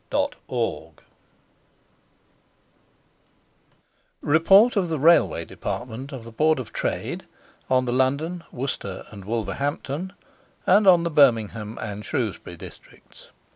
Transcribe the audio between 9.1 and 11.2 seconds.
and Wolverhampton, and on the